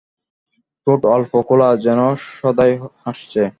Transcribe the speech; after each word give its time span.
ঠোঁট 0.87 1.01
অল্প 1.15 1.31
খোলা, 1.47 1.69
যেন 1.77 1.99
সদাই 2.33 2.71
হাসছে। 3.03 3.43